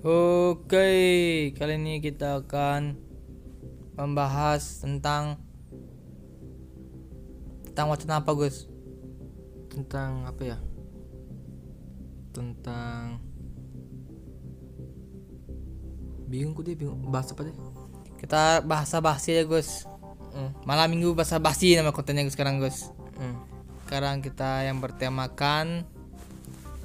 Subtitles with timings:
[0.00, 0.88] Oke,
[1.52, 2.96] kali ini kita akan
[4.00, 5.36] membahas tentang
[7.68, 8.70] tentang wacana apa, Gus?
[9.70, 10.58] tentang apa ya
[12.34, 13.22] tentang
[16.26, 17.54] bingung ku deh bingung bahas apa deh
[18.20, 19.88] Kita bahasa basi ya, Gus.
[20.36, 20.52] Hmm.
[20.68, 22.92] Malam Minggu bahasa basi nama kontennya Gus sekarang, Gus.
[23.16, 23.40] Hmm.
[23.88, 25.88] Sekarang kita yang bertemakan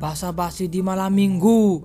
[0.00, 1.84] bahasa basi di malam Minggu.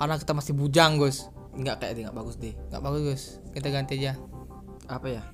[0.00, 1.28] Karena kita masih bujang, Gus.
[1.50, 3.22] nggak kayak nggak bagus deh Nggak bagus, Gus.
[3.52, 4.16] Kita ganti aja.
[4.88, 5.20] apa ya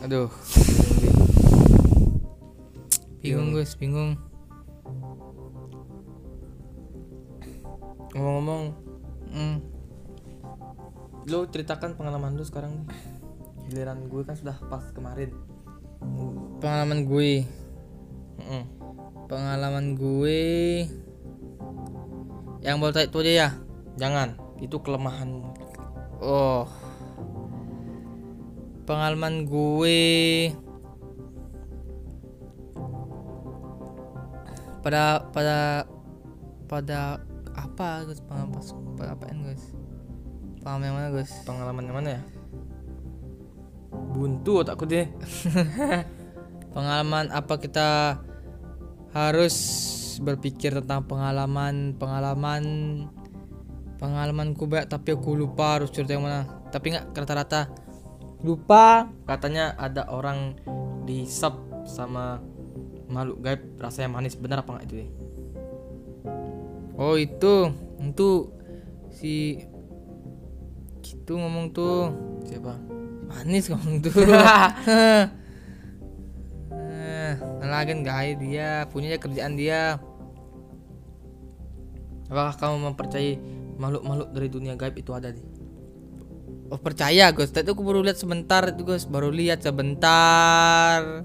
[0.00, 0.30] Aduh.
[3.20, 4.14] Bingung, Gus, bingung.
[8.08, 8.64] ngomong-ngomong
[9.28, 9.60] Hmm.
[11.28, 12.88] lo ceritakan pengalaman lu sekarang nih
[13.68, 15.30] giliran gue kan sudah pas kemarin
[16.58, 17.46] Pengalaman gue.
[19.28, 20.40] Pengalaman gue
[22.58, 23.48] yang baru itu aja ya.
[23.98, 25.46] jangan itu kelemahan
[26.18, 26.66] Oh.
[28.82, 30.00] Pengalaman gue
[34.82, 35.84] pada pada
[36.66, 37.20] pada
[37.54, 38.64] apa Gus pengalaman
[38.98, 39.62] apaan Gus?
[40.64, 41.30] Pengalaman yang mana Gus?
[41.46, 42.22] pengalaman yang mana ya
[44.18, 45.06] buntu otakku deh.
[46.74, 48.20] Pengalaman apa kita
[49.14, 49.56] harus
[50.18, 52.62] berpikir tentang pengalaman pengalaman
[54.02, 56.44] pengalamanku banyak tapi aku lupa harus cerita yang mana.
[56.74, 57.70] Tapi nggak rata-rata.
[58.42, 60.58] Lupa katanya ada orang
[61.06, 61.54] di sub
[61.86, 62.42] sama
[63.06, 63.60] makhluk gaib.
[63.78, 65.10] Rasanya manis benar apa nggak itu deh
[66.98, 67.70] oh itu.
[68.02, 68.50] Itu
[69.14, 69.62] si
[71.06, 72.12] itu ngomong tuh.
[72.44, 72.87] Siapa
[73.28, 73.78] manis tuh
[77.28, 80.00] Eh, lagi gaya dia punya kerjaan dia
[82.32, 83.32] apakah kamu mempercayai
[83.76, 85.58] makhluk-makhluk dari dunia gaib itu ada deh
[86.68, 91.24] Oh percaya Gus, tadi aku baru lihat sebentar itu Gus, baru lihat sebentar.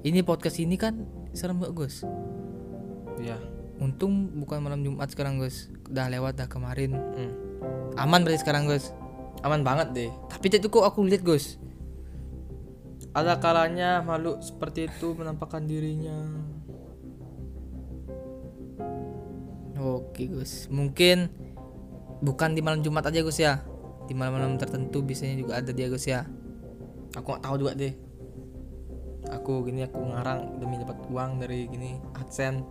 [0.00, 0.96] Ini podcast ini kan
[1.36, 2.00] serem gak Gus?
[3.20, 3.36] ya
[3.76, 6.96] Untung bukan malam Jumat sekarang Gus, udah lewat dah kemarin.
[6.96, 7.32] Hmm.
[8.00, 8.96] Aman berarti sekarang Gus.
[9.46, 11.62] Aman banget deh Tapi tadi kok aku lihat Gus.
[13.16, 16.18] ada kalanya makhluk seperti itu menampakkan dirinya
[19.76, 21.30] Oke Gus, mungkin
[22.20, 23.60] bukan di malam Jumat aja Gus ya.
[24.08, 26.24] Di malam-malam tertentu biasanya juga ada dia Gus ya.
[27.12, 27.94] aku nggak tahu juga deh
[29.30, 32.62] aku gini aku ngarang demi dapat uang dari gini adsense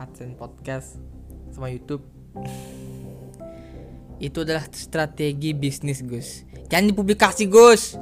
[0.00, 0.88] adsense podcast
[1.52, 2.04] sama YouTube
[4.18, 6.42] Itu adalah strategi bisnis Gus.
[6.68, 7.96] Jangan dipublikasi Gus.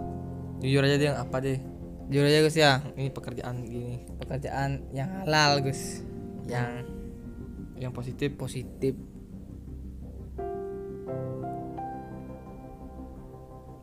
[0.56, 1.60] jujur aja deh apa deh
[2.08, 2.80] Jujur aja Gus ya.
[2.96, 6.00] ini pekerjaan gini Pekerjaan yang halal Gus.
[6.48, 6.88] Yang
[7.76, 8.96] yang positif positif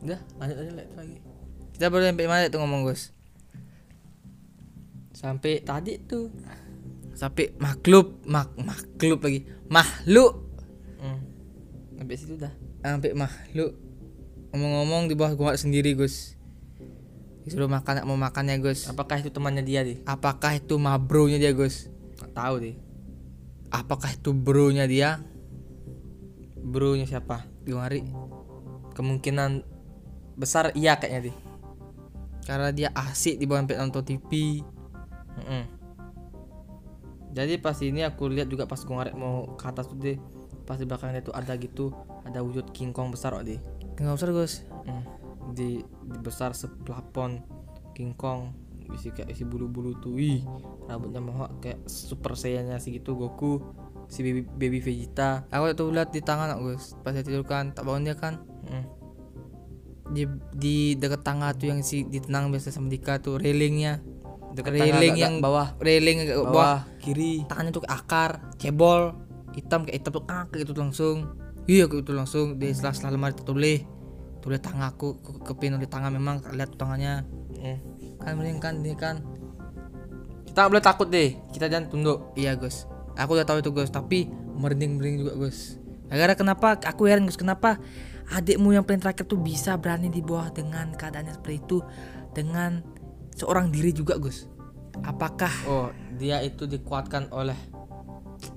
[0.03, 1.17] udah lanjut aja lagi
[1.73, 3.15] kita baru sampai mana tuh ngomong Gus
[5.15, 6.27] sampai tadi tuh
[7.15, 10.43] sampai makhluk mak makhluk lagi makhluk
[10.99, 11.21] hmm.
[12.03, 12.53] Sampai situ dah.
[12.83, 13.79] Sampai makhluk
[14.51, 16.35] ngomong-ngomong di bawah gua sendiri Gus.
[17.47, 18.91] Disuruh makan mau makannya Gus.
[18.91, 21.87] Apakah itu temannya dia deh apakah itu mabronya dia Gus?
[22.19, 22.75] Nggak tahu deh
[23.73, 25.17] apakah itu bronya dia?
[26.61, 27.49] Bronya siapa?
[27.65, 28.05] Gimari
[28.93, 29.65] kemungkinan
[30.37, 31.37] besar iya kayaknya deh
[32.45, 34.61] karena dia asik di bawah sampai nonton TV
[35.33, 35.63] Mm-mm.
[37.33, 40.21] jadi pas ini aku lihat juga pas gue ngarek mau ke atas tuh deh
[40.63, 41.91] pas di belakangnya tuh ada gitu
[42.23, 43.59] ada wujud King Kong besar oh deh
[43.99, 44.53] nggak usah Gus?
[44.87, 45.03] Mm.
[45.53, 47.43] di, di besar seplafon
[47.93, 50.43] King Kong isi kayak isi bulu-bulu tuh ih
[50.87, 53.63] rambutnya mohak kayak super saiyannya si gitu Goku
[54.11, 55.47] si baby baby Vegeta.
[55.49, 58.43] Aku tuh lihat di tangan Gus pas saya tidur kan tak bangun dia kan.
[58.67, 58.85] Mm.
[60.13, 60.23] di
[60.53, 64.03] di dekat tangga tuh yang si ditenang biasa sama Dika tuh railingnya.
[64.53, 65.73] Dekat railing yang bawah.
[65.81, 67.41] railing bawah, bawah kiri.
[67.49, 69.15] Tangannya tuh akar cebol
[69.53, 71.37] hitam kayak hitam tuh ah kayak gitu langsung.
[71.69, 72.59] Iya kayak gitu langsung.
[72.59, 73.85] Di setelah setelah lemari tertulis
[74.43, 74.59] tulis.
[74.59, 77.23] Tanganku ke, ke pin di tangan memang lihat tangannya
[77.63, 77.79] Mm.
[78.19, 79.23] kan mending kan ini kan.
[80.43, 81.39] Kita boleh takut deh.
[81.55, 82.35] Kita jangan tunduk.
[82.35, 82.83] Iya Gus.
[83.15, 83.87] Aku udah tahu itu Gus.
[83.87, 84.27] Tapi
[84.59, 85.79] merinding merinding juga Gus.
[86.11, 86.75] Gara kenapa?
[86.83, 87.79] Aku heran Gus kenapa
[88.29, 91.77] adikmu yang paling terakhir tuh bisa berani di bawah dengan keadaannya seperti itu
[92.35, 92.83] dengan
[93.33, 94.51] seorang diri juga Gus?
[95.07, 95.89] Apakah oh
[96.21, 97.57] dia itu dikuatkan oleh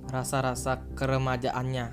[0.09, 1.87] rasa-rasa keremajaannya.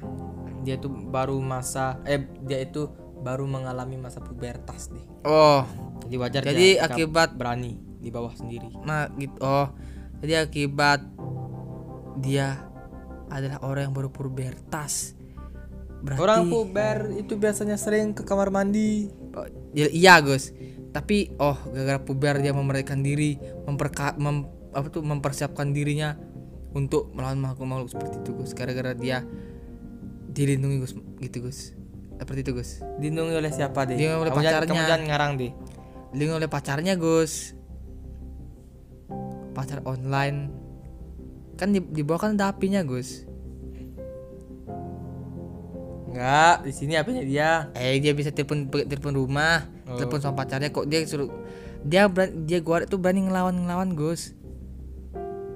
[0.64, 2.88] Dia tuh baru masa eh dia itu
[3.20, 5.64] baru mengalami masa pubertas nih oh.
[6.04, 8.68] Jadi wajar Jadi dia akibat- berani di bawah sendiri.
[8.84, 9.40] Nah gitu.
[9.40, 9.72] Oh.
[10.20, 11.00] Jadi akibat
[12.20, 12.64] dia
[13.28, 15.16] adalah orang yang baru pubertas.
[16.04, 19.08] Berarti Orang puber itu biasanya sering ke kamar mandi.
[19.32, 20.52] Oh, ya- iya Gus.
[20.92, 26.20] Tapi oh gara-gara puber dia memerdekakan diri memperka mem- apa tuh mempersiapkan dirinya
[26.74, 29.22] untuk melawan makhluk-makhluk seperti itu Gus gara-gara dia
[30.28, 31.78] dilindungi Gus gitu Gus
[32.14, 33.94] seperti itu Gus Dilindungi oleh siapa deh?
[33.94, 34.74] Dilindungi oleh Kamu jangan- pacarnya.
[34.74, 35.52] Kamu jangan ngarang deh.
[36.10, 37.34] dilindungi oleh pacarnya Gus
[39.52, 40.50] pacar online
[41.54, 43.30] kan di, di bawah kan ada apinya Gus
[46.08, 47.52] Enggak, di sini apanya dia?
[47.74, 49.98] eh dia bisa telepon telepon rumah Oh.
[50.00, 51.28] telepon sama pacarnya kok dia suruh
[51.84, 54.32] dia berani, dia gua tuh berani ngelawan ngelawan Gus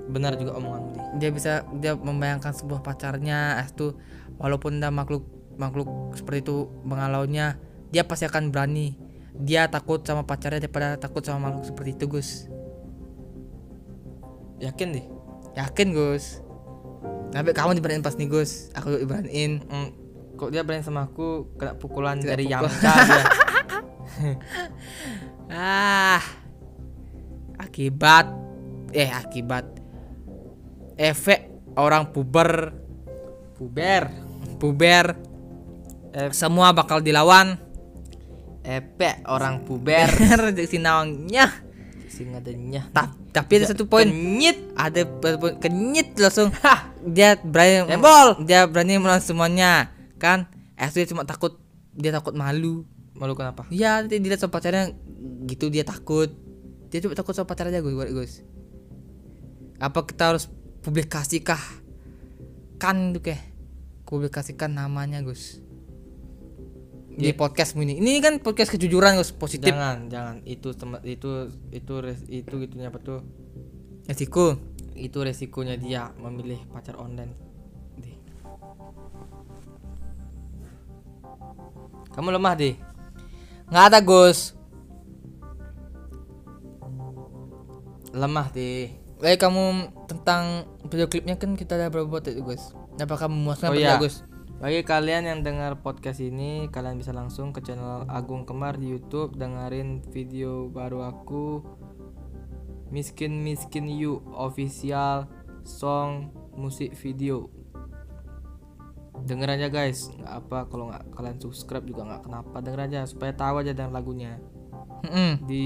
[0.08, 3.98] Benar juga omonganmu dia bisa dia membayangkan sebuah pacarnya es tuh
[4.38, 5.26] walaupun ada makhluk
[5.58, 7.58] makhluk seperti itu mengalaunya
[7.90, 9.00] dia pasti akan berani.
[9.38, 12.30] Dia takut sama pacarnya daripada takut sama makhluk seperti itu Gus.
[14.60, 15.06] Yakin deh.
[15.58, 16.42] yakin Gus.
[17.34, 18.74] Tapi kamu diberaniin pas nih Gus.
[18.74, 19.90] Aku juga diberaniin Hmm,
[20.36, 22.66] kok dia berani sama aku kena pukulan Kena dari pukul.
[22.66, 23.26] Yamcha dia.
[25.54, 26.22] ah.
[27.62, 28.26] Akibat.
[28.92, 29.77] Eh akibat
[30.98, 32.74] efek orang puber
[33.54, 34.10] Puber.
[34.58, 35.06] puber
[36.08, 37.62] Eh, semua bakal dilawan
[38.66, 40.10] epek orang puber.
[40.72, 41.46] si nawangnya
[42.10, 42.90] Sing adanya.
[42.90, 44.58] Ta- tapi ada satu poin Kenyit.
[44.74, 46.50] ada poin kenyit langsung
[47.06, 48.42] dia berani Embol.
[48.42, 51.62] dia berani melawan semuanya kan eh dia cuma takut
[51.94, 52.82] dia takut malu
[53.14, 53.66] Malu kenapa?
[53.74, 54.94] Iya, nanti dilihat sama pacarnya
[55.50, 56.30] gitu dia takut.
[56.94, 58.46] Dia cuma takut sama pacarnya gue, Gus.
[59.78, 60.46] Apa kita harus
[60.88, 61.60] publikasi kah?
[62.80, 63.44] Kan tuh kayak
[64.08, 65.60] publikasikan namanya, Gus.
[67.12, 67.36] Di Iya.
[67.36, 68.00] podcast ini.
[68.00, 69.68] Ini kan podcast kejujuran, Gus, positif.
[69.68, 70.36] Jangan, jangan.
[70.48, 73.20] Itu tempat itu itu res, itu gitunya apa tuh?
[74.08, 74.56] Resiko.
[74.96, 77.36] Itu resikonya dia memilih pacar online.
[78.00, 78.16] Deh.
[82.16, 82.80] Kamu lemah deh.
[83.68, 84.56] Nggak ada, Gus.
[88.16, 89.07] Lemah deh.
[89.18, 92.78] Eh kamu tentang video klipnya kan kita udah berapa buat itu, Gus.
[93.02, 93.98] Apakah memuaskan Oh iya.
[93.98, 94.22] Gus?
[94.58, 99.38] Bagi kalian yang dengar podcast ini, kalian bisa langsung ke channel Agung Kemar di YouTube
[99.38, 101.62] dengerin video baru aku
[102.90, 105.30] Miskin Miskin You official
[105.62, 107.50] song musik video.
[109.26, 113.34] Denger aja guys, nggak apa kalau nggak kalian subscribe juga nggak kenapa denger aja supaya
[113.34, 114.42] tahu aja dengan lagunya.
[115.06, 115.46] Mm-mm.
[115.46, 115.66] Di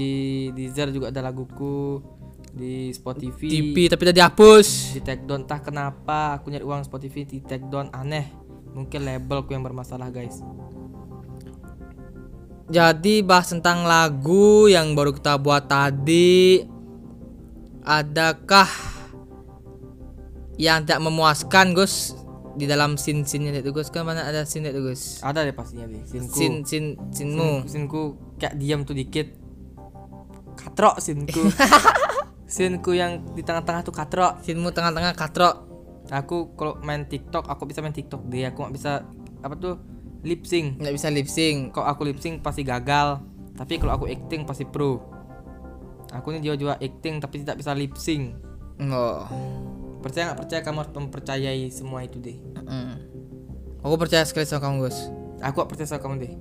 [0.52, 2.04] Deezer juga ada laguku,
[2.52, 4.96] di Spotify, TV tapi udah dihapus.
[4.96, 5.48] di take down.
[5.48, 7.88] Entah kenapa aku nyari uang Spotify di take down.
[7.96, 8.28] Aneh.
[8.72, 10.40] Mungkin labelku yang bermasalah guys.
[12.72, 16.64] Jadi bahas tentang lagu yang baru kita buat tadi
[17.82, 18.70] Adakah
[20.54, 22.14] yang tidak memuaskan Gus?
[22.54, 23.90] Di dalam scene scene itu Gus.
[23.90, 25.18] Kan mana ada scene itu Gus?
[25.24, 27.66] Ada deh pastinya deh sinku scene scene scene-mu.
[27.66, 29.34] Sinku kayak diam tuh dikit.
[30.54, 31.42] Katrok sinku
[32.52, 34.44] sinku yang di tengah-tengah tuh katrok.
[34.44, 35.72] Scene-mu tengah-tengah katrok.
[36.12, 38.44] Aku kalau main TikTok aku bisa main TikTok deh.
[38.52, 39.08] Aku nggak bisa
[39.40, 39.80] apa tuh
[40.20, 40.76] lip sync.
[40.76, 41.72] Nggak bisa lip sync.
[41.72, 43.24] Kok aku lip sync pasti gagal.
[43.56, 45.00] Tapi kalau aku acting pasti pro.
[46.12, 48.36] Aku ini jiwa-jiwa acting tapi tidak bisa lip sync.
[48.84, 49.24] Oh
[50.02, 50.38] percaya nggak?
[50.44, 52.36] Percaya kamu harus mempercayai semua itu deh.
[52.58, 52.98] Mm.
[53.80, 54.98] aku percaya sekali sama kamu Gus.
[55.42, 56.32] Aku gak percaya sama kamu deh.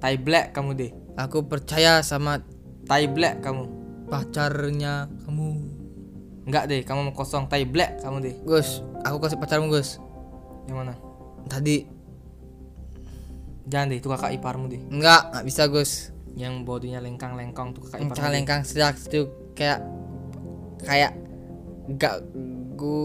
[0.00, 0.90] Tai black kamu deh.
[1.16, 2.44] Aku percaya sama
[2.84, 5.46] tai black kamu pacarnya kamu?
[6.46, 7.50] Enggak deh kamu mau kosong.
[7.50, 8.34] Tai black kamu deh.
[8.46, 9.98] Gus aku kasih pacarmu Gus.
[10.66, 10.94] Yang mana?
[11.46, 11.86] Tadi.
[13.66, 14.82] Jangan deh itu kakak iparmu deh.
[14.90, 16.10] Enggak nggak bisa Gus.
[16.36, 18.34] Yang bodinya lengkang-lengkang tuh kakak iparmu deh.
[18.34, 19.26] lengkang sedak itu
[19.58, 19.80] kayak
[20.82, 21.12] kayak
[21.98, 22.22] gak
[22.78, 22.98] gu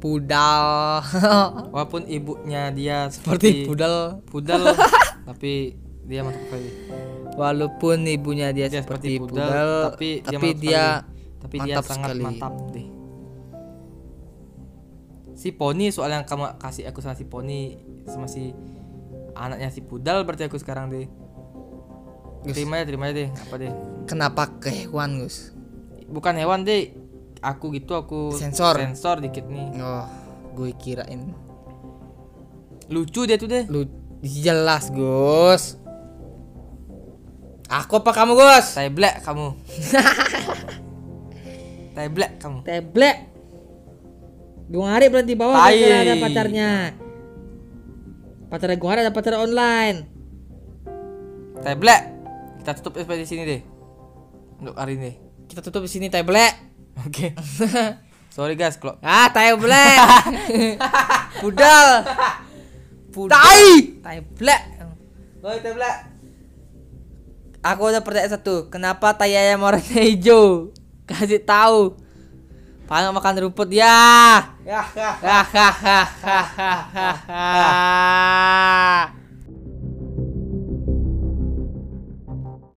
[0.00, 1.00] pudal.
[1.72, 4.20] Walaupun ibunya dia seperti pudal.
[4.28, 4.76] pudel
[5.28, 6.70] tapi dia masuk sekali
[7.34, 11.40] walaupun ibunya dia, dia seperti pudal, pudel tapi dia tapi dia sekali.
[11.40, 12.22] tapi dia mantap sangat sekali.
[12.22, 12.88] mantap deh
[15.34, 18.54] si poni soal yang kamu kasih aku sama si poni sama si
[19.34, 21.10] anaknya si pudal berarti aku sekarang deh
[22.44, 22.54] Gus.
[22.54, 23.72] terima ya terima aja deh apa deh
[24.04, 25.56] kenapa ke hewan Gus?
[26.04, 26.92] Bukan hewan deh
[27.40, 28.76] aku gitu aku Sensor.
[28.76, 29.72] sensor dikit nih.
[29.80, 30.04] Oh
[30.54, 31.34] gue kirain.
[32.92, 33.88] Lucu dia tuh deh lu
[34.22, 35.80] jelas Gus
[37.68, 39.46] aku apa kamu Gus tai black kamu
[41.94, 43.16] tai black kamu teblek
[44.68, 45.76] dua hari berarti bawah Tai.
[45.76, 46.70] ada pacarnya
[48.48, 49.98] pacarnya gua ada pacar online
[51.60, 52.14] tai black
[52.64, 53.60] Kita tutup sampai di sini deh.
[54.56, 55.12] Untuk hari ini.
[55.52, 56.56] Kita tutup di sini tablet.
[57.04, 57.36] Oke.
[58.34, 60.00] Sorry guys kalau Ah, tablet.
[61.44, 62.08] Pudal.
[63.36, 63.64] Tai!
[64.00, 64.62] Tablet.
[65.44, 66.13] Sorry tablet.
[67.64, 68.68] Aku udah percaya satu.
[68.68, 70.68] Kenapa tai ayam warnanya hijau?
[71.08, 71.96] Kasih tahu.
[72.84, 74.44] Paling makan rumput ya.
[74.68, 75.16] Ya, ya.
[75.24, 76.04] Hahaha.